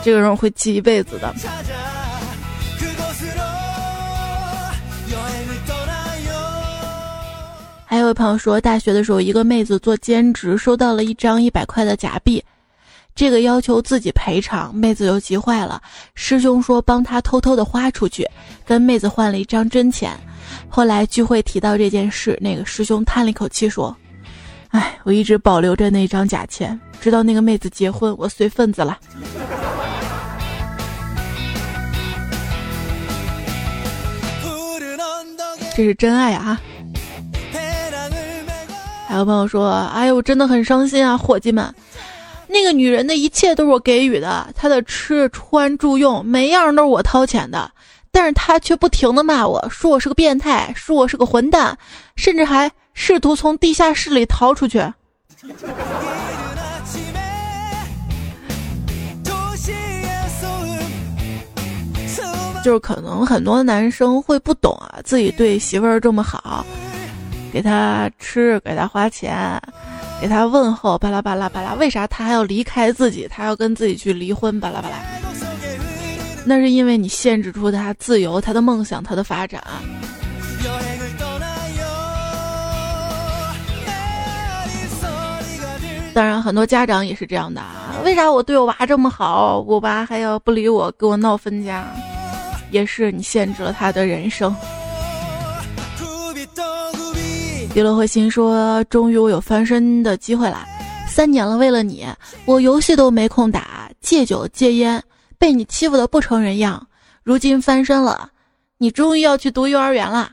[0.05, 1.35] 这个人我会记一辈子的。
[7.85, 12.41] 还有位朋友说，大学的时候一个妹子做兼职，收到了一张一百块的假币。
[13.15, 15.81] 这个要求自己赔偿，妹子又急坏了，
[16.15, 18.27] 师兄说帮她偷偷的花出去，
[18.65, 20.19] 跟妹子换了一张真钱。
[20.69, 23.95] 后来聚会提到这件事，那个师兄叹了一口气说，
[24.69, 28.99] 哎，我一直保留着那张假钱，直到那个妹子结婚，我随份子了。
[35.75, 36.61] 这是真爱啊。
[39.07, 41.75] 还有朋友说，哎呦，我真的很伤心啊，伙计们。
[42.53, 47.71] 那个女人的一切都是我给予的，她的吃穿住用每样都是我掏钱的，
[48.11, 51.77] 但是她却不停的骂我说我是个变态，说我是个混蛋，
[52.15, 54.85] 甚至还试图从地下室里逃出去。”
[62.65, 66.65] 就是可能很多男生会不懂啊，自己对媳妇儿这么好。
[67.53, 69.61] 给她吃，给她花钱，
[70.23, 71.75] 给他问候，巴拉巴拉巴拉。
[71.75, 73.27] 为啥他还要离开自己？
[73.29, 74.61] 他要跟自己去离婚？
[74.61, 74.95] 巴拉巴拉。
[76.45, 79.61] 那是因为你限制住他自由、他的梦想、他的发展。
[86.15, 87.99] 当然，很多家长也是这样的啊。
[88.05, 91.85] 为啥我对我娃这么好，我娃还要不理我，跟我闹分家？
[92.71, 94.55] 也是你限制了他的人生。
[97.75, 100.63] 娱乐会心说：“终于我有翻身的机会了，
[101.09, 102.07] 三年了，为了你，
[102.45, 105.03] 我游戏都没空打，戒酒戒烟，
[105.39, 106.87] 被你欺负的不成人样。
[107.23, 108.29] 如今翻身了，
[108.77, 110.31] 你终于要去读幼儿园了。”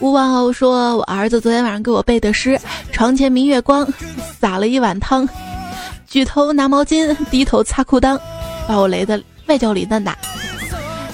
[0.00, 3.86] 吴万欧说：“我儿子昨天晚上给我背的诗，床前明月光，
[4.40, 5.28] 洒了一碗汤，
[6.08, 8.18] 举头拿毛巾，低头擦裤裆，
[8.66, 10.14] 把我雷的。”外焦里嫩的。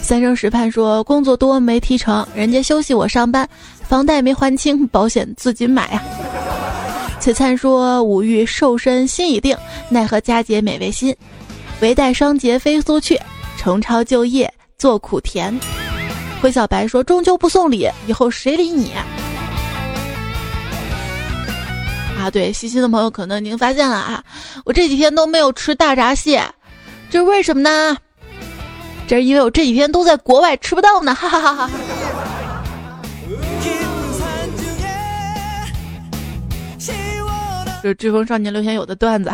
[0.02, 3.48] 三生石畔说工作多没提成，人家休息我上班，
[3.88, 6.02] 房贷没还清，保险自己买呀。
[7.20, 9.56] 璀璨说五欲瘦身心已定，
[9.88, 11.14] 奈何佳节美未新，
[11.80, 13.20] 唯待双节飞速去，
[13.58, 15.54] 重操旧业做苦甜。
[16.40, 18.92] 灰小白说中秋不送礼，以后谁理你？
[22.18, 24.24] 啊，对，细心的朋友可能已经发现了啊，
[24.64, 26.42] 我这几天都没有吃大闸蟹，
[27.10, 27.96] 这是为什么呢？
[29.11, 31.70] 这是因为我这几天都在国外吃不到呢，哈哈哈哈！
[37.83, 39.33] 这是《飓风少年》刘贤友的段子。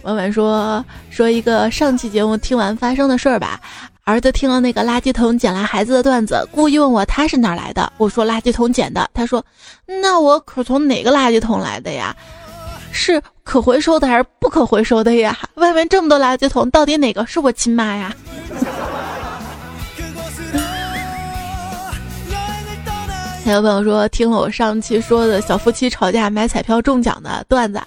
[0.00, 3.60] 婉婉说说一个上期节目听完发生的事儿吧。
[4.04, 7.92] 儿子听了那个垃圾桶捡来孩子的段子，故意问我他是哪来的。
[7.98, 9.10] 我说垃圾桶捡的。
[9.12, 9.44] 他说
[9.84, 12.16] 那我可从哪个垃圾桶来的呀？
[12.96, 15.38] 是可回收的还是不可回收的呀？
[15.54, 18.12] 外面这么多垃圾桶，到底哪个是我亲妈呀？
[23.44, 27.80] 还有朋友说听了我上期说的小夫妻吵架买彩票中奖的段子，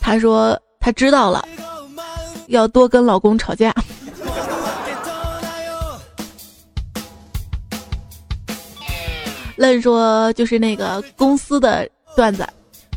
[0.00, 1.44] 他说他知道了，
[2.48, 3.74] 要多跟老公吵架。
[9.56, 12.46] 愣说就是那个公司的段子。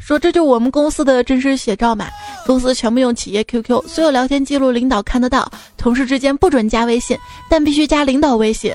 [0.09, 2.07] 说这就是我们公司的真实写照嘛？
[2.43, 7.15] 公司全部用企业 QQ，所有聊天记录领导看得到，同事之间不准加微信，
[7.47, 8.73] 但必须加领导微信，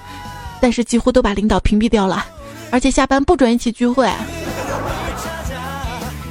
[0.61, 2.25] 但是几乎都把领导屏蔽掉了，
[2.71, 4.09] 而且下班不准一起聚会，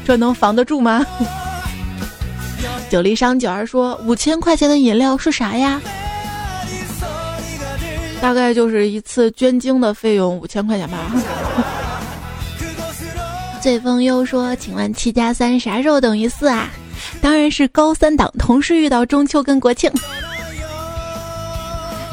[0.06, 1.06] 这能防得住吗？
[2.90, 5.82] 九黎商九儿说五千块钱的饮料是啥呀？
[8.22, 10.98] 大概就是一次捐精的费用五千块钱吧。
[13.64, 16.68] 醉风幽说：“请问七加三啥时候等于四啊？
[17.22, 19.90] 当然是高三党同时遇到中秋跟国庆。”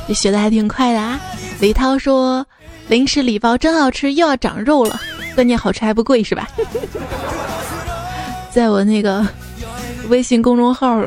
[0.06, 1.20] 这学的还挺快的啊！
[1.58, 2.46] 李涛说
[2.86, 5.00] ：“零食礼包真好吃，又要长肉了，
[5.34, 6.48] 关键好吃还不贵是吧？”
[8.52, 9.26] 在我那个
[10.08, 11.02] 微信公众号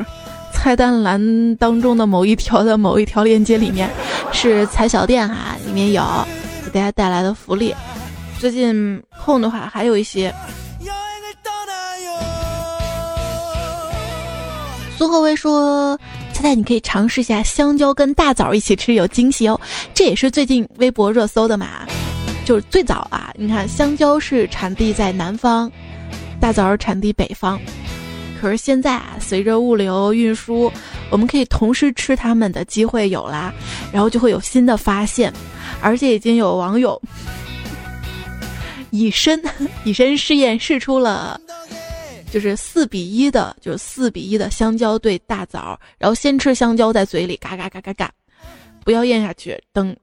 [0.52, 3.88] 菜单栏当中的某一条的某一条链接里面，
[4.30, 6.04] 是彩小店哈，里面有
[6.66, 7.74] 给大家带来的福利。
[8.44, 10.30] 最近空的话还有一些。
[14.98, 15.98] 苏厚威说
[16.34, 19.58] ：“猜猜你可以尝试一下香蕉跟大枣一起吃，有惊喜哦。”
[19.94, 21.86] 这也是最近微博热搜的嘛。
[22.44, 25.72] 就是最早啊，你看香蕉是产地在南方，
[26.38, 27.58] 大枣产地北方。
[28.42, 30.70] 可是现在啊，随着物流运输，
[31.08, 33.54] 我们可以同时吃它们的机会有啦，
[33.90, 35.32] 然后就会有新的发现，
[35.80, 37.00] 而且已经有网友。
[38.94, 39.42] 以身
[39.82, 41.40] 以身试验试出了，
[42.30, 48.12] 就是四比一的，就是四比一的香蕉对大枣，然后先吃香蕉在嘴里嘎嘎嘎嘎嘎，
[48.84, 49.94] 不要咽下去，等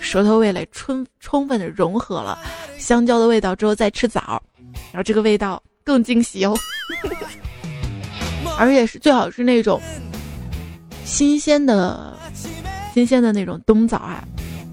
[0.00, 2.36] 舌头味蕾充充分的融合了
[2.76, 4.42] 香蕉的味道之后再吃枣，
[4.90, 6.58] 然后这个味道更惊喜哦，
[8.58, 9.80] 而且是最好是那种
[11.04, 12.18] 新鲜的
[12.92, 14.24] 新鲜的那种冬枣啊，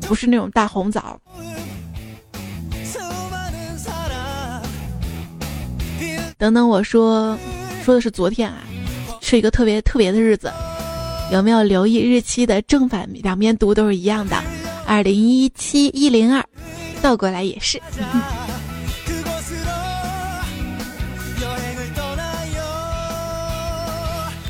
[0.02, 1.22] 不是那种大红枣。
[6.42, 7.38] 等等，我说，
[7.86, 8.64] 说的是昨天啊，
[9.22, 10.52] 是一个特别特别的日子。
[11.32, 14.36] 有没有留意日期的正反两边读都是一样的？
[14.88, 16.44] 二零一七一零二，
[17.00, 17.80] 倒过来也是。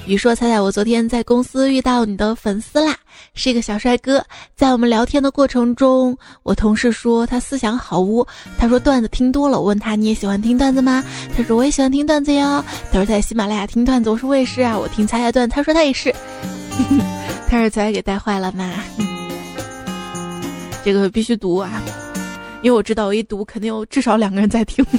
[0.07, 2.95] 雨说：“猜猜我昨天在公司遇到你的粉丝啦，
[3.33, 4.23] 是一个小帅哥。
[4.55, 8.25] 在我们聊天的过程中，我同事说他思想好污。
[8.57, 11.03] 他说段子听多了，我问他你也喜欢听段子吗？
[11.35, 12.63] 他说我也喜欢听段子哟。
[12.91, 15.49] 他说在喜马拉雅听段子，我说我也是啊，我听猜猜段。
[15.49, 16.13] 他说他也是，
[17.49, 18.69] 他是才给带坏了吗？
[20.83, 21.81] 这个必须读啊，
[22.61, 24.85] 因为我知道我一读肯定有至少两个人在听。”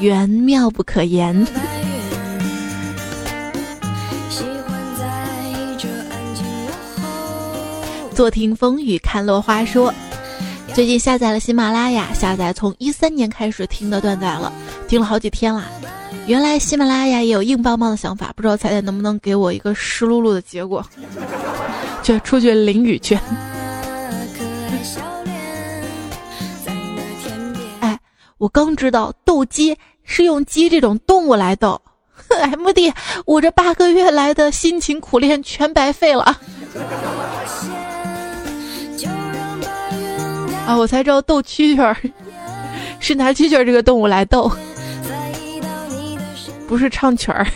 [0.00, 1.46] 缘妙不可言。
[8.14, 9.92] 坐听风雨看落花说，
[10.74, 14.52] 最近下载了喜马拉雅，下载从一三年开始听的段子了，
[14.86, 15.64] 听了好几天了。
[16.26, 20.84] 原来喜马拉雅也有硬邦邦的想法，不知道彩彩能不能给我一个湿漉漉的结果，
[22.02, 23.18] 去出去淋雨去。
[27.80, 27.98] 哎，
[28.38, 29.76] 我刚知道斗鸡。
[30.04, 31.80] 是用鸡这种动物来斗，
[32.28, 32.92] M D，
[33.24, 36.36] 我这八个月来的辛勤苦练全白费了
[40.66, 40.76] 啊！
[40.76, 41.96] 我才知道斗蛐蛐儿
[43.00, 44.50] 是拿蛐蛐儿这个动物来逗，
[46.68, 47.46] 不是唱曲儿。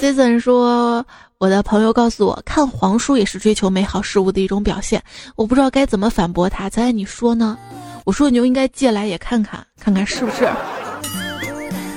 [0.00, 1.04] Season 说。
[1.40, 5.00] 我的朋友告诉我，看黄书也是追求美好事物的一种表现。
[5.36, 7.56] 我不知道该怎么反驳他，猜你说呢？
[8.04, 10.48] 我说你就应该借来也看看，看看是不是。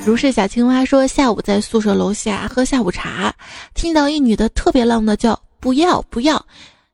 [0.04, 3.32] 如是小青蛙说，下午在宿舍楼下喝下午茶，
[3.76, 6.44] 听到一女的特别浪的叫不要不要，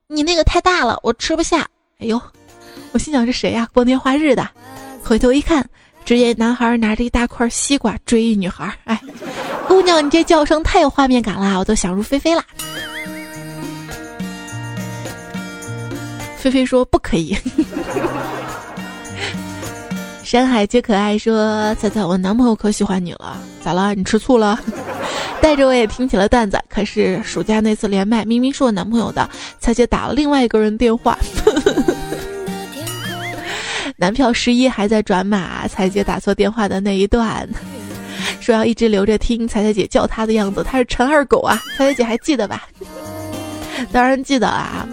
[0.08, 1.66] 你那个太大了，我吃不下。
[2.00, 2.22] 哎呦，
[2.92, 3.68] 我心想是谁呀？
[3.74, 4.48] 光天化日的，
[5.02, 5.68] 回头一看，
[6.04, 9.00] 只见男孩拿着一大块西瓜追一女孩，哎。
[9.70, 12.44] 姑娘，你这叫声太有画面感了，我都想入非非啦。
[16.38, 17.38] 菲菲说不可以。
[20.28, 23.96] 山海皆可爱说：“猜猜我男朋友可喜欢你了，咋了？
[23.96, 24.60] 你吃醋了？”
[25.42, 26.62] 带着我也听起了段子。
[26.68, 31.18] 可是暑假那次连麦，明明是我男朋友的，彩姐打了另外一个人电话。
[33.96, 37.48] 男票十一还在转码，彩姐打错电话的那一段。
[38.42, 41.58] 说要一直留着听彩彩姐叫他的样子，他是陈二狗啊！
[41.78, 42.68] 彩彩姐还记得吧？
[43.94, 44.86] 当然记得啊！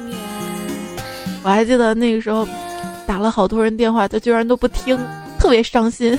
[1.43, 2.47] 我还记得那个时候
[3.05, 4.97] 打了好多人电话，他居然都不听，
[5.45, 6.19] 特别伤心。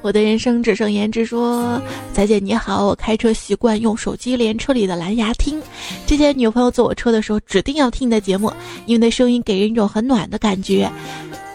[0.00, 1.78] 我的人生只剩颜值说
[2.14, 5.60] ：“彩姐你好，我开车习惯用手机连车里的蓝牙听。
[6.06, 8.50] 之前女朋友坐我车的时候，指定要听你的节目，
[8.86, 10.90] 因为那声音给人一种很暖的感觉。”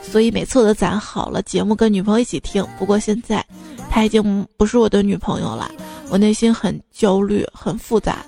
[0.03, 2.63] 所以每次我都攒好了节目跟女朋友一起听。
[2.77, 3.43] 不过现在，
[3.89, 5.71] 她已经不是我的女朋友了，
[6.07, 8.23] 我内心很焦虑，很复杂。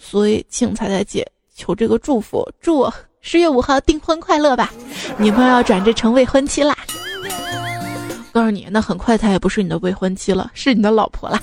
[0.00, 2.92] 所以请彩彩姐求这个祝福，祝我
[3.22, 4.72] 十月五号订婚快乐吧！
[5.18, 6.74] 女朋友要转职成未婚妻啦。
[8.32, 11.40] 告诉你，那很快她也不是你的未婚妻了，是你的老婆了。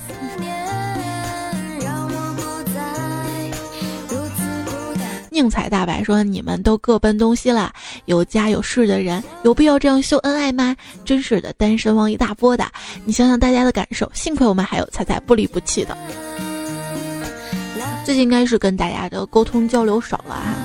[5.30, 7.72] 宁采大白说：“你们都各奔东西了，
[8.06, 10.76] 有家有事的人有必要这样秀恩爱吗？
[11.06, 12.66] 真是的，单身汪一大波的。
[13.06, 15.96] 你想想大家的感受，幸亏我们还有彩彩不离不弃的。
[18.04, 20.56] 最近应该是跟大家的沟通交流少了啊，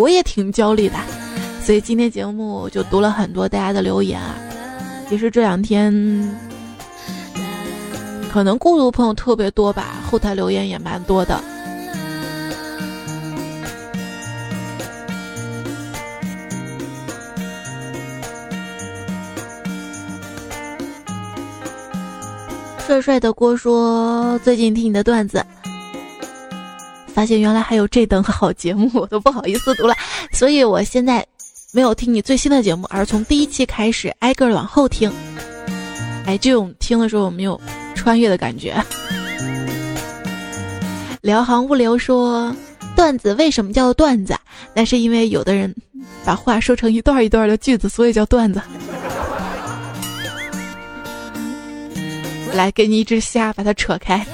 [0.00, 0.94] 我也挺焦虑的，
[1.62, 4.34] 所以今天节目就读了很多大家的留言啊。
[5.10, 5.92] 其实这两天
[8.32, 11.38] 可能孤独朋友特别多吧，后台留言也蛮多的。”
[22.86, 25.44] 帅帅的郭说：“最近听你的段子，
[27.14, 29.94] 发现原来还有这等好节目，我都不好意思读了。
[30.32, 31.24] 所以我现在
[31.72, 35.12] 没有听你最新的节目，而从第一期开始挨个往后听。
[36.26, 37.60] 哎，这种听的时候没有
[37.94, 38.74] 穿越的感觉。”
[41.22, 42.54] 辽航物流说
[42.96, 44.34] ：“段子为什么叫段子？
[44.72, 45.74] 那是因为有的人
[46.24, 48.60] 把话说成一段一段的句子，所以叫段子。”
[52.54, 54.24] 来，给你一只虾，把它扯开。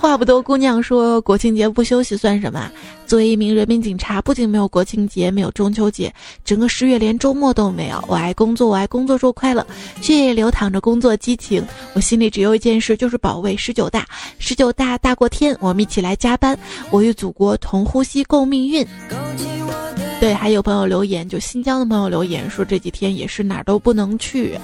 [0.00, 2.72] 话不多，姑娘说国庆节不休息算什么？
[3.06, 6.10] 作为一名人民警察，不仅没有国庆节，没有中秋节，
[6.42, 8.02] 整个十月连周末都没有。
[8.08, 9.66] 我爱工作，我爱工作，说快乐，
[10.00, 11.62] 血液流淌着工作激情。
[11.92, 14.06] 我心里只有一件事，就是保卫十九大。
[14.38, 16.58] 十九大大过天，我们一起来加班。
[16.90, 18.86] 我与祖国同呼吸，共命运。
[20.18, 24.58] 对，还有朋友留言，就新疆的朋友留言说这几天也是哪儿都不能去，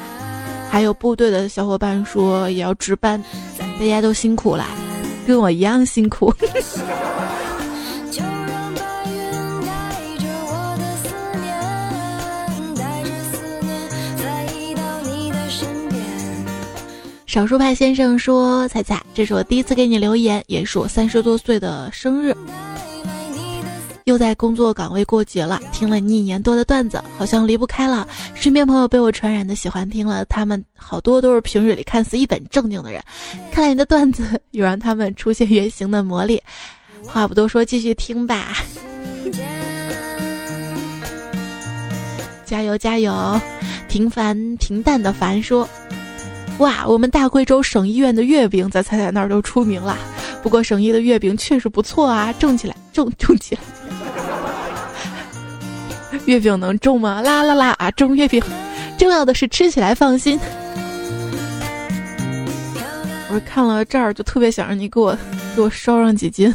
[0.71, 3.23] 还有部队的小伙伴说也要值班，
[3.79, 4.67] 大家都辛苦了，
[5.27, 6.33] 跟我一样辛苦。
[17.27, 22.35] 少数派先生说：“彩彩，这是我第一次给你留言，也是我三十多岁的生日。
[24.07, 28.07] 又在工作岗位过节了，听了你一年多的段子，好像离不开了。
[28.37, 33.03] 身边朋友被我传染的喜欢听了，他们好多都是平日里看似一本正经的人，
[33.51, 36.41] 看来你的段子有让他们出现原形的魔力。
[37.03, 38.59] 话不多说，继续听吧。
[42.47, 43.41] 加油加油！
[43.89, 45.69] 平凡平淡的凡说。”
[46.59, 49.97] 哇，我们大贵州省医院的月饼在彩彩那儿都出名了。
[50.43, 53.61] 不过省医的月饼确实不错啊，种起来，种 种起来。
[56.25, 57.21] 月饼能种吗？
[57.21, 58.43] 啦啦啦啊，种月饼，
[58.99, 60.39] 重要的是吃起来放心。
[63.29, 65.17] 我看了这儿就特别想让你给我
[65.55, 66.53] 给我捎上几斤。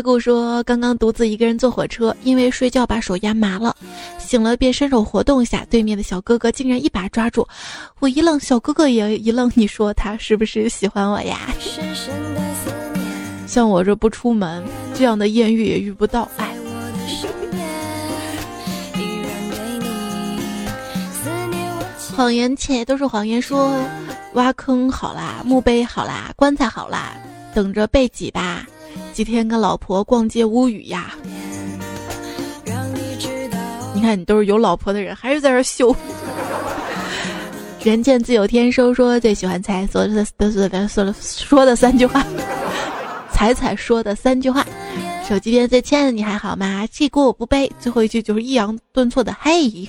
[0.00, 3.76] 阿顾说，刚刚独自一个人坐火车，因为睡觉把手压麻了。
[4.18, 7.46] 醒了便伸手活动一下，对面的小哥哥竟然一把抓住
[7.98, 9.52] 我，一愣，小哥哥也一愣。
[9.54, 11.52] 你说他是不是喜欢我呀？
[13.46, 16.26] 像我这不出门，这样的艳遇也遇不到。
[16.38, 16.56] 哎，
[22.16, 23.42] 谎言且都是谎言。
[23.42, 23.70] 说
[24.32, 27.12] 挖坑好啦，墓碑好啦，棺材好啦，
[27.54, 28.66] 等着被挤吧。
[29.20, 31.14] 几天跟老婆逛街无语呀。
[33.94, 35.94] 你看，你都是有老婆的人，还是在这秀。
[37.82, 40.24] 人见自有天收，说最喜欢彩说的
[40.88, 42.24] 说的说的三句话。
[43.30, 44.64] 彩彩说的三句话：
[45.28, 46.88] 手机边最亲爱的你还好吗？
[46.90, 47.70] 这锅我不背。
[47.78, 49.86] 最后一句就是抑扬顿挫的嘿。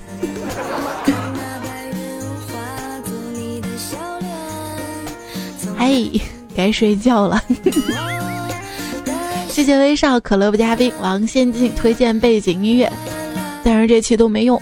[5.80, 6.20] 嘿，
[6.54, 7.42] 该睡觉了。
[9.52, 12.92] 谢谢微少，可乐不加冰，王仙境推荐背景音乐。
[13.64, 14.60] 但是这期都没用，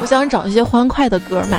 [0.00, 1.58] 我想找一些欢快的歌嘛。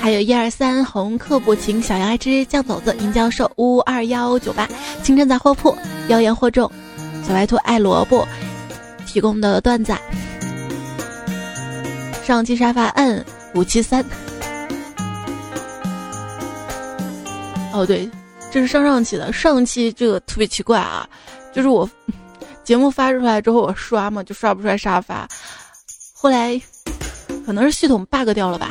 [0.00, 4.68] 还有一二三红客不情小鸭之酱肘子银教授五二幺九八
[5.02, 5.76] 清晨杂货铺
[6.06, 6.70] 妖言惑众
[7.26, 8.26] 小白兔爱萝卜
[9.04, 9.92] 提供的段子。
[12.24, 13.24] 上期沙发摁
[13.54, 14.04] 五七三。
[17.76, 18.08] 哦对。
[18.52, 21.06] 这是上上期的，上期这个特别奇怪啊，
[21.52, 21.88] 就是我
[22.62, 25.28] 节目发出来之后，我刷嘛就刷不出来沙发，
[26.14, 26.58] 后来
[27.44, 28.70] 可能是系统 bug 掉了吧，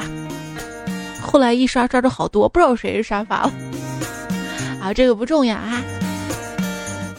[1.21, 3.53] 后来一刷刷出好多，不知道谁是沙发了
[4.81, 5.83] 啊，这个不重要啊，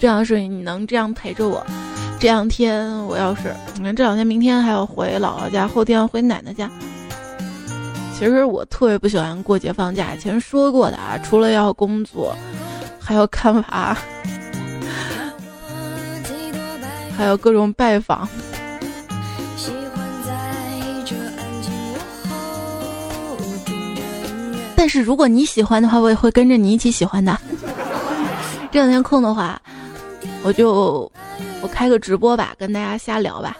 [0.00, 1.64] 这样是你能这样陪着我，
[2.18, 6.68] 这两天我要是你看这两天明天还要回姥姥家，后天要回奶奶家。
[8.18, 12.34] 其实我特别不喜欢过节放假，以前说过的啊，除了要工作，
[12.98, 13.96] 还要看娃，
[17.14, 18.26] 还有各种拜访。
[24.74, 27.38] 但是如果你喜欢的话，我也会跟着你一起喜欢的。
[28.72, 29.60] 这两天空的话，
[30.42, 31.10] 我就
[31.60, 33.56] 我开个直播吧，跟大家瞎聊吧。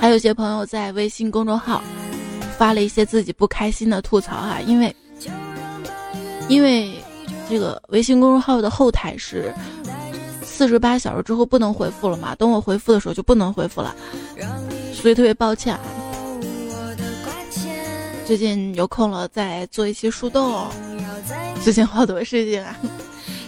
[0.00, 1.82] 还有些朋友在微信公众号
[2.56, 4.96] 发了一些自己不开心的吐槽哈，因为
[6.48, 6.90] 因为
[7.48, 9.54] 这个微信公众号的后台是
[10.42, 13.94] 四十八小时之后不能回复了嘛，等我回复的时候就不能回复了，
[14.94, 15.80] 所以特别抱歉啊。
[18.26, 20.66] 最近有空了再做一期树洞，
[21.62, 22.76] 最近好多事情啊，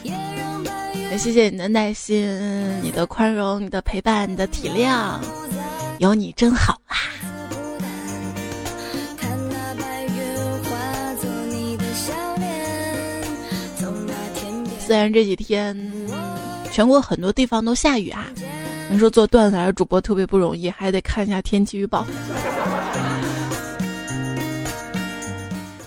[0.04, 2.28] 也谢谢你的耐心、
[2.82, 5.18] 你的宽容、你的陪伴、你的体谅。
[6.02, 6.96] 有你真好啊！
[14.84, 15.92] 虽然这几天
[16.72, 18.26] 全国很多地方都下雨啊，
[18.90, 22.04] 你说做段子还是主播特别不容易，还得看一下天气预报。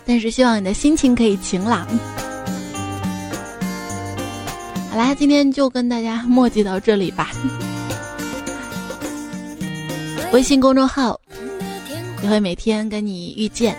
[0.05, 1.85] 但是希望你的心情可以晴朗。
[4.89, 7.31] 好啦，今天就跟大家墨迹到这里吧。
[10.31, 11.19] 微信公众号
[12.21, 13.75] 也会每天跟你遇见。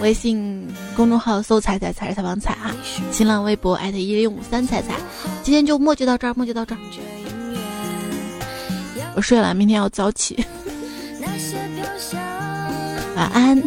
[0.00, 2.74] 微信公众号搜“彩彩彩是采访彩”啊，
[3.10, 4.94] 新浪微博艾特一零五三彩彩。
[5.42, 6.78] 今天就墨迹到这儿，墨迹到这儿。
[9.14, 10.44] 我睡了，明天要早起。
[13.14, 13.62] 晚安。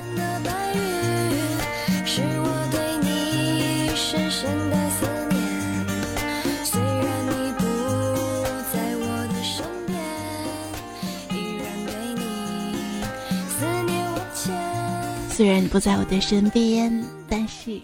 [15.36, 17.81] 虽然你不在我的身边，但是。